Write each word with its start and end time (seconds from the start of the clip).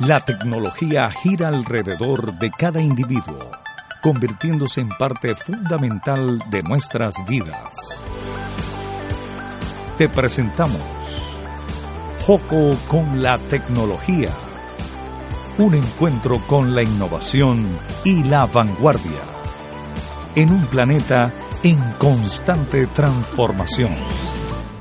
La 0.00 0.20
tecnología 0.20 1.10
gira 1.10 1.48
alrededor 1.48 2.38
de 2.38 2.50
cada 2.50 2.82
individuo, 2.82 3.50
convirtiéndose 4.02 4.82
en 4.82 4.90
parte 4.90 5.34
fundamental 5.34 6.38
de 6.50 6.62
nuestras 6.62 7.14
vidas. 7.26 7.98
Te 9.96 10.10
presentamos 10.10 10.82
Joco 12.26 12.76
con 12.88 13.22
la 13.22 13.38
tecnología. 13.38 14.28
Un 15.56 15.76
encuentro 15.76 16.40
con 16.46 16.74
la 16.74 16.82
innovación 16.82 17.66
y 18.04 18.22
la 18.24 18.44
vanguardia. 18.44 19.22
En 20.34 20.50
un 20.50 20.66
planeta 20.66 21.32
en 21.62 21.78
constante 21.98 22.86
transformación. 22.88 23.94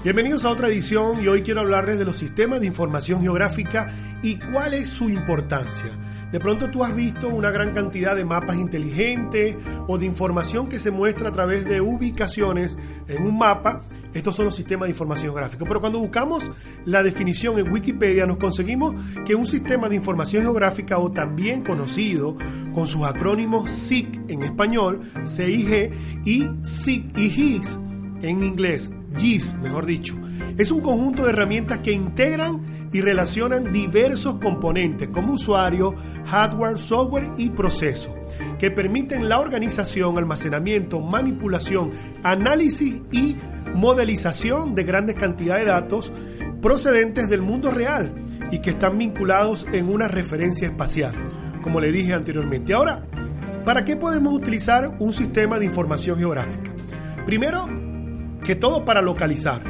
Bienvenidos 0.03 0.43
a 0.43 0.49
otra 0.49 0.67
edición 0.67 1.23
y 1.23 1.29
hoy 1.29 1.41
quiero 1.41 1.61
hablarles 1.61 1.99
de 1.99 2.05
los 2.05 2.17
sistemas 2.17 2.59
de 2.59 2.67
información 2.67 3.21
geográfica 3.21 3.87
y 4.25 4.37
cuál 4.37 4.73
es 4.73 4.89
su 4.89 5.07
importancia. 5.07 5.91
De 6.31 6.39
pronto 6.39 6.71
tú 6.71 6.83
has 6.83 6.95
visto 6.95 7.29
una 7.29 7.51
gran 7.51 7.73
cantidad 7.73 8.15
de 8.15 8.25
mapas 8.25 8.55
inteligentes 8.55 9.55
o 9.87 9.99
de 9.99 10.07
información 10.07 10.67
que 10.67 10.79
se 10.79 10.89
muestra 10.89 11.29
a 11.29 11.31
través 11.31 11.63
de 11.63 11.79
ubicaciones 11.79 12.79
en 13.07 13.23
un 13.23 13.37
mapa. 13.37 13.83
Estos 14.15 14.35
son 14.35 14.45
los 14.45 14.55
sistemas 14.55 14.87
de 14.87 14.91
información 14.93 15.27
geográfica. 15.27 15.63
Pero 15.65 15.79
cuando 15.79 15.99
buscamos 15.99 16.49
la 16.85 17.03
definición 17.03 17.59
en 17.59 17.71
Wikipedia 17.71 18.25
nos 18.25 18.37
conseguimos 18.37 18.95
que 19.25 19.35
un 19.35 19.45
sistema 19.45 19.89
de 19.89 19.97
información 19.97 20.41
geográfica 20.41 20.97
o 20.97 21.11
también 21.11 21.61
conocido 21.63 22.35
con 22.73 22.87
sus 22.87 23.05
acrónimos 23.05 23.69
SIG 23.69 24.21
en 24.27 24.41
español, 24.41 25.01
CIG 25.27 25.91
y 26.25 26.49
SIG 26.63 27.15
y 27.15 27.29
GIS 27.29 27.79
en 28.23 28.43
inglés, 28.43 28.91
GIS, 29.17 29.53
mejor 29.55 29.85
dicho. 29.85 30.15
Es 30.57 30.71
un 30.71 30.81
conjunto 30.81 31.23
de 31.23 31.29
herramientas 31.29 31.79
que 31.79 31.91
integran 31.91 32.61
y 32.91 33.01
relacionan 33.01 33.73
diversos 33.73 34.35
componentes 34.35 35.09
como 35.09 35.33
usuario, 35.33 35.95
hardware, 36.25 36.77
software 36.77 37.31
y 37.37 37.49
proceso, 37.49 38.15
que 38.57 38.71
permiten 38.71 39.27
la 39.27 39.39
organización, 39.39 40.17
almacenamiento, 40.17 40.99
manipulación, 41.01 41.91
análisis 42.23 43.03
y 43.11 43.35
modelización 43.73 44.75
de 44.75 44.83
grandes 44.83 45.15
cantidades 45.15 45.65
de 45.65 45.71
datos 45.71 46.13
procedentes 46.61 47.29
del 47.29 47.41
mundo 47.41 47.71
real 47.71 48.13
y 48.51 48.59
que 48.59 48.69
están 48.71 48.97
vinculados 48.97 49.67
en 49.71 49.89
una 49.89 50.07
referencia 50.07 50.67
espacial, 50.67 51.13
como 51.61 51.79
le 51.81 51.91
dije 51.91 52.13
anteriormente. 52.13 52.73
Ahora, 52.73 53.05
¿para 53.65 53.83
qué 53.83 53.95
podemos 53.97 54.33
utilizar 54.33 54.95
un 54.99 55.11
sistema 55.11 55.59
de 55.59 55.65
información 55.65 56.17
geográfica? 56.17 56.71
Primero, 57.25 57.67
que 58.45 58.55
todo 58.55 58.85
para 58.85 59.01
localizar. 59.01 59.61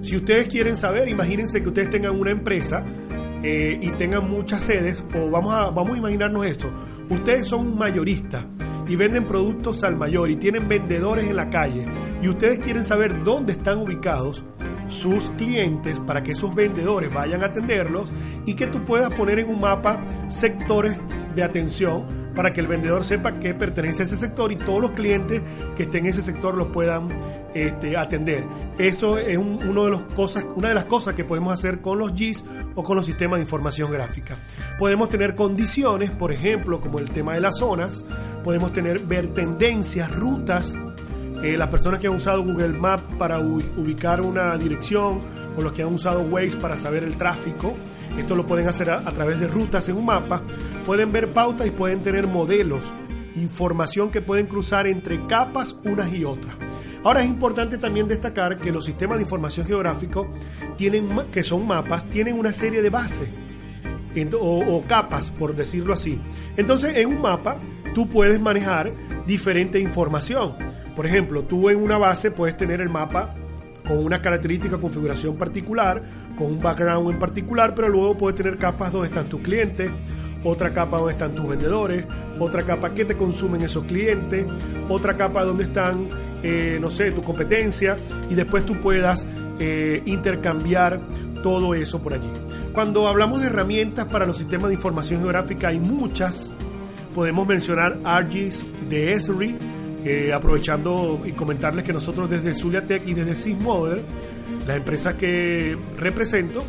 Si 0.00 0.16
ustedes 0.16 0.48
quieren 0.48 0.76
saber, 0.76 1.08
imagínense 1.08 1.60
que 1.60 1.68
ustedes 1.68 1.90
tengan 1.90 2.18
una 2.18 2.30
empresa 2.30 2.84
eh, 3.42 3.78
y 3.80 3.90
tengan 3.90 4.30
muchas 4.30 4.62
sedes, 4.62 5.04
o 5.14 5.30
vamos 5.30 5.52
a, 5.52 5.70
vamos 5.70 5.96
a 5.96 5.98
imaginarnos 5.98 6.46
esto, 6.46 6.68
ustedes 7.10 7.46
son 7.46 7.76
mayoristas 7.76 8.46
y 8.88 8.96
venden 8.96 9.26
productos 9.26 9.84
al 9.84 9.96
mayor 9.96 10.30
y 10.30 10.36
tienen 10.36 10.68
vendedores 10.68 11.26
en 11.26 11.36
la 11.36 11.50
calle 11.50 11.84
y 12.22 12.28
ustedes 12.28 12.58
quieren 12.58 12.84
saber 12.84 13.22
dónde 13.24 13.52
están 13.52 13.78
ubicados 13.80 14.44
sus 14.88 15.30
clientes 15.30 16.00
para 16.00 16.22
que 16.22 16.32
esos 16.32 16.54
vendedores 16.54 17.12
vayan 17.12 17.42
a 17.42 17.46
atenderlos 17.46 18.12
y 18.46 18.54
que 18.54 18.66
tú 18.66 18.84
puedas 18.84 19.12
poner 19.14 19.38
en 19.38 19.48
un 19.48 19.60
mapa 19.60 20.00
sectores 20.28 21.00
de 21.34 21.42
atención 21.42 22.19
para 22.40 22.54
que 22.54 22.60
el 22.62 22.68
vendedor 22.68 23.04
sepa 23.04 23.38
que 23.38 23.52
pertenece 23.52 24.00
a 24.02 24.06
ese 24.06 24.16
sector 24.16 24.50
y 24.50 24.56
todos 24.56 24.80
los 24.80 24.92
clientes 24.92 25.42
que 25.76 25.82
estén 25.82 26.04
en 26.04 26.10
ese 26.10 26.22
sector 26.22 26.54
los 26.54 26.68
puedan 26.68 27.10
este, 27.52 27.98
atender. 27.98 28.44
Eso 28.78 29.18
es 29.18 29.36
uno 29.36 29.60
una 30.54 30.68
de 30.68 30.74
las 30.74 30.84
cosas 30.84 31.14
que 31.14 31.22
podemos 31.22 31.52
hacer 31.52 31.82
con 31.82 31.98
los 31.98 32.14
GIS 32.14 32.42
o 32.74 32.82
con 32.82 32.96
los 32.96 33.04
sistemas 33.04 33.40
de 33.40 33.42
información 33.42 33.92
gráfica. 33.92 34.36
Podemos 34.78 35.10
tener 35.10 35.34
condiciones, 35.34 36.12
por 36.12 36.32
ejemplo, 36.32 36.80
como 36.80 36.98
el 36.98 37.10
tema 37.10 37.34
de 37.34 37.42
las 37.42 37.58
zonas, 37.58 38.06
podemos 38.42 38.72
tener 38.72 39.00
ver 39.00 39.28
tendencias, 39.28 40.10
rutas, 40.10 40.78
eh, 41.42 41.56
las 41.56 41.68
personas 41.68 42.00
que 42.00 42.06
han 42.06 42.14
usado 42.14 42.42
Google 42.44 42.78
Maps 42.78 43.02
para 43.18 43.38
ubicar 43.40 44.20
una 44.20 44.56
dirección 44.56 45.20
o 45.56 45.62
los 45.62 45.72
que 45.72 45.82
han 45.82 45.92
usado 45.92 46.22
Waze 46.22 46.56
para 46.58 46.76
saber 46.76 47.02
el 47.02 47.16
tráfico, 47.16 47.74
esto 48.18 48.34
lo 48.34 48.46
pueden 48.46 48.68
hacer 48.68 48.90
a, 48.90 49.10
través 49.12 49.40
de 49.40 49.48
rutas 49.48 49.88
en 49.88 49.96
un 49.96 50.06
mapa, 50.06 50.42
pueden 50.84 51.12
ver 51.12 51.32
pautas 51.32 51.66
y 51.66 51.70
pueden 51.70 52.02
tener 52.02 52.26
modelos, 52.26 52.92
información 53.36 54.10
que 54.10 54.20
pueden 54.20 54.46
cruzar 54.46 54.86
entre 54.86 55.26
capas 55.26 55.76
unas 55.84 56.12
y 56.12 56.24
otras. 56.24 56.54
Ahora 57.02 57.22
es 57.22 57.28
importante 57.28 57.78
también 57.78 58.08
destacar 58.08 58.58
que 58.58 58.70
los 58.70 58.84
sistemas 58.84 59.16
de 59.16 59.22
información 59.22 59.66
geográfico 59.66 60.28
tienen, 60.76 61.08
que 61.32 61.42
son 61.42 61.66
mapas, 61.66 62.04
tienen 62.06 62.38
una 62.38 62.52
serie 62.52 62.82
de 62.82 62.90
bases 62.90 63.28
o, 64.38 64.84
capas, 64.86 65.30
por 65.30 65.54
decirlo 65.54 65.94
así. 65.94 66.18
Entonces, 66.56 66.96
en 66.96 67.08
un 67.08 67.22
mapa 67.22 67.56
tú 67.94 68.08
puedes 68.08 68.40
manejar 68.40 68.92
diferente 69.26 69.78
información. 69.80 70.54
Por 70.94 71.06
ejemplo, 71.06 71.42
tú 71.44 71.68
en 71.70 71.78
una 71.78 71.98
base 71.98 72.30
puedes 72.30 72.56
tener 72.56 72.80
el 72.80 72.88
mapa 72.88 73.34
con 73.86 73.98
una 73.98 74.20
característica, 74.22 74.78
configuración 74.78 75.36
particular, 75.36 76.02
con 76.36 76.48
un 76.48 76.60
background 76.60 77.10
en 77.10 77.18
particular, 77.18 77.74
pero 77.74 77.88
luego 77.88 78.16
puedes 78.16 78.36
tener 78.36 78.58
capas 78.58 78.92
donde 78.92 79.08
están 79.08 79.28
tus 79.28 79.40
clientes, 79.40 79.90
otra 80.44 80.72
capa 80.72 80.98
donde 80.98 81.12
están 81.12 81.34
tus 81.34 81.48
vendedores, 81.48 82.06
otra 82.38 82.62
capa 82.62 82.94
que 82.94 83.04
te 83.04 83.16
consumen 83.16 83.62
esos 83.62 83.84
clientes, 83.84 84.46
otra 84.88 85.16
capa 85.16 85.44
donde 85.44 85.64
están, 85.64 86.08
eh, 86.42 86.78
no 86.80 86.90
sé, 86.90 87.10
tu 87.12 87.22
competencia, 87.22 87.96
y 88.30 88.34
después 88.34 88.64
tú 88.64 88.76
puedas 88.80 89.26
eh, 89.58 90.02
intercambiar 90.06 91.00
todo 91.42 91.74
eso 91.74 92.00
por 92.00 92.14
allí. 92.14 92.30
Cuando 92.72 93.08
hablamos 93.08 93.40
de 93.40 93.48
herramientas 93.48 94.06
para 94.06 94.26
los 94.26 94.36
sistemas 94.36 94.68
de 94.68 94.74
información 94.74 95.20
geográfica, 95.20 95.68
hay 95.68 95.80
muchas. 95.80 96.52
Podemos 97.14 97.46
mencionar 97.46 97.98
ArcGIS 98.04 98.64
de 98.88 99.12
Esri, 99.12 99.56
eh, 100.04 100.32
aprovechando 100.32 101.20
y 101.24 101.32
comentarles 101.32 101.84
que 101.84 101.92
nosotros 101.92 102.30
desde 102.30 102.54
Zuliatec 102.54 103.06
y 103.06 103.14
desde 103.14 103.36
SysModel, 103.36 104.02
las 104.66 104.76
empresas 104.76 105.14
que 105.14 105.76
represento, 105.98 106.62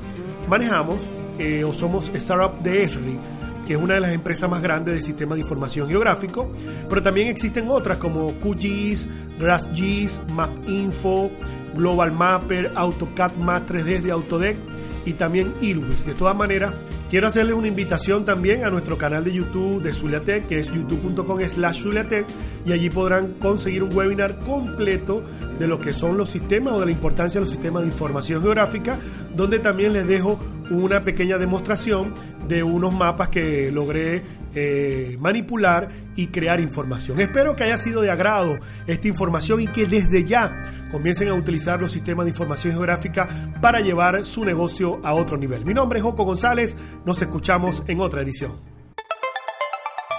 manejamos 0.47 0.97
eh, 1.39 1.63
o 1.63 1.73
somos 1.73 2.11
startup 2.13 2.61
de 2.61 2.83
Esri, 2.83 3.17
que 3.65 3.73
es 3.73 3.79
una 3.79 3.93
de 3.93 4.01
las 4.01 4.11
empresas 4.11 4.49
más 4.49 4.61
grandes 4.61 4.95
del 4.95 5.03
sistema 5.03 5.35
de 5.35 5.41
información 5.41 5.87
geográfico, 5.87 6.51
pero 6.89 7.01
también 7.01 7.27
existen 7.27 7.69
otras 7.69 7.97
como 7.97 8.33
QGIS, 8.39 9.07
RASGIS, 9.39 10.21
MapInfo, 10.33 11.31
Global 11.75 12.11
Mapper, 12.11 12.71
AutoCAD 12.75 13.35
Más 13.35 13.65
3D 13.65 14.01
de 14.01 14.11
Autodeck 14.11 14.57
y 15.05 15.13
también 15.13 15.53
Ilwis. 15.61 16.05
De 16.05 16.13
todas 16.13 16.35
maneras, 16.35 16.73
quiero 17.11 17.27
hacerles 17.27 17.55
una 17.55 17.67
invitación 17.67 18.23
también 18.23 18.63
a 18.63 18.69
nuestro 18.69 18.97
canal 18.97 19.25
de 19.25 19.33
YouTube 19.33 19.83
de 19.83 19.91
Zuliatec, 19.91 20.47
que 20.47 20.59
es 20.59 20.71
youtube.com 20.71 21.41
slash 21.45 21.83
Zuliatec, 21.83 22.25
y 22.65 22.71
allí 22.71 22.89
podrán 22.89 23.33
conseguir 23.33 23.83
un 23.83 23.93
webinar 23.93 24.39
completo 24.39 25.21
de 25.59 25.67
lo 25.67 25.81
que 25.81 25.91
son 25.91 26.17
los 26.17 26.29
sistemas 26.29 26.73
o 26.73 26.79
de 26.79 26.85
la 26.85 26.91
importancia 26.93 27.41
de 27.41 27.45
los 27.45 27.51
sistemas 27.51 27.81
de 27.81 27.89
información 27.89 28.41
geográfica, 28.41 28.97
donde 29.35 29.59
también 29.59 29.91
les 29.91 30.07
dejo 30.07 30.39
una 30.71 31.03
pequeña 31.03 31.37
demostración 31.37 32.13
de 32.47 32.63
unos 32.63 32.93
mapas 32.93 33.27
que 33.27 33.71
logré 33.71 34.23
eh, 34.53 35.17
manipular 35.19 35.89
y 36.15 36.27
crear 36.27 36.59
información. 36.59 37.19
Espero 37.21 37.55
que 37.55 37.63
haya 37.63 37.77
sido 37.77 38.01
de 38.01 38.11
agrado 38.11 38.57
esta 38.87 39.07
información 39.07 39.61
y 39.61 39.67
que 39.67 39.85
desde 39.85 40.23
ya 40.23 40.61
comiencen 40.91 41.29
a 41.29 41.35
utilizar 41.35 41.79
los 41.79 41.91
sistemas 41.91 42.25
de 42.25 42.31
información 42.31 42.73
geográfica 42.73 43.27
para 43.61 43.81
llevar 43.81 44.25
su 44.25 44.43
negocio 44.43 44.99
a 45.03 45.13
otro 45.13 45.37
nivel. 45.37 45.65
Mi 45.65 45.73
nombre 45.73 45.99
es 45.99 46.03
Joco 46.03 46.25
González, 46.25 46.75
nos 47.05 47.21
escuchamos 47.21 47.83
en 47.87 48.01
otra 48.01 48.21
edición. 48.21 48.59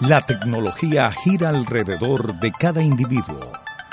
La 0.00 0.20
tecnología 0.20 1.12
gira 1.12 1.50
alrededor 1.50 2.40
de 2.40 2.52
cada 2.52 2.82
individuo, 2.82 3.52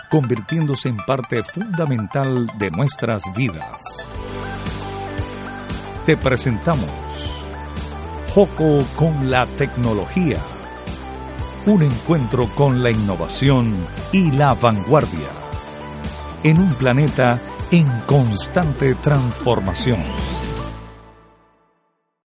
convirtiéndose 0.09 0.89
en 0.89 0.97
parte 0.97 1.43
fundamental 1.43 2.47
de 2.57 2.71
nuestras 2.71 3.23
vidas. 3.35 3.98
Te 6.09 6.17
presentamos 6.17 6.89
Joco 8.33 8.83
con 8.95 9.29
la 9.29 9.45
tecnología. 9.45 10.39
Un 11.67 11.83
encuentro 11.83 12.47
con 12.55 12.81
la 12.81 12.89
innovación 12.89 13.75
y 14.11 14.31
la 14.31 14.55
vanguardia. 14.55 15.29
En 16.41 16.57
un 16.57 16.73
planeta 16.73 17.39
en 17.69 17.87
constante 18.07 18.95
transformación. 18.95 20.01